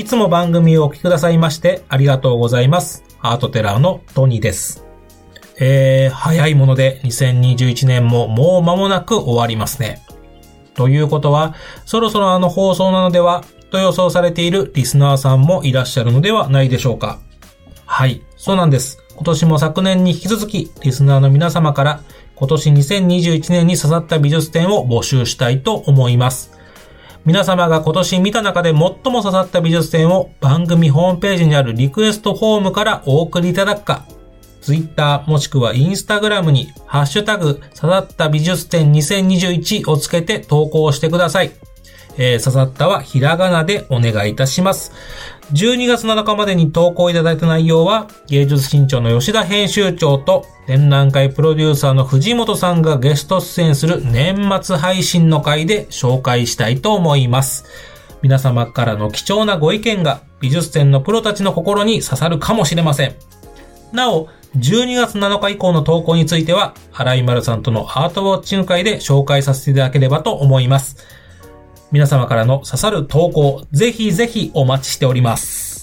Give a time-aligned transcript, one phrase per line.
[0.00, 3.04] いつも番組をお聞きくださいましてありがとうございます。
[3.20, 4.82] アートテラーのトニーです。
[5.60, 10.02] えー、早いもので2021年ももう間もなく終わりますね。
[10.72, 17.20] ということは、そろそろあの放送なのではと予想されているリスナーさんもいらっしゃるのではないでしょうか。
[17.84, 19.04] はい、そうなんです。
[19.16, 22.00] 今年も昨年に引き続き、リスナーの皆様から
[22.36, 26.58] 今年2021年に刺さった美術展を募集したいと思います。
[27.26, 34.06] 皆様が今年見た中で最も刺さった美術展を番組ホームページにあるリクエストフォームからお送りいただくか、
[34.62, 41.52] Twitter もしくは Instagram にハッシュタグ刺さった美術展2021をつけて投稿してください。
[42.16, 44.92] えー刺さったはひらがなでお願いいたします。
[45.52, 57.64] 12月7日までに投稿いただいた内容は、芸術新潮の吉田編集長と展覧会プロデューサーの藤本さんがゲスト出演する年末配信の回で紹介したいと思います。
[58.22, 63.14] 皆様からの貴重なご意見が美術展のプロたちの心に刺さるかもしれません。
[63.92, 70.96] なお、12月7日以降の投稿については、荒井丸さんとのアートウォッチング会で紹介させていただければと思います。
[71.92, 75.79] 皆様からの刺さる投稿、ぜひぜひお待ちしております。